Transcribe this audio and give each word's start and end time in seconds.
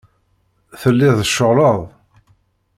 Telliḍ 0.81 1.17
tceɣleḍ. 1.23 1.81